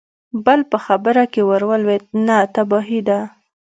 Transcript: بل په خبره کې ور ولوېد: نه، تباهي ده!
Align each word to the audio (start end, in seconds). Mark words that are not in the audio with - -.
بل 0.45 0.59
په 0.71 0.77
خبره 0.85 1.23
کې 1.33 1.41
ور 1.49 1.63
ولوېد: 1.69 2.03
نه، 2.25 2.37
تباهي 2.55 2.99
ده! 3.07 3.19